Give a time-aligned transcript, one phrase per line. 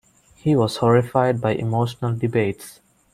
[0.33, 2.79] He was horrified by emotional debates.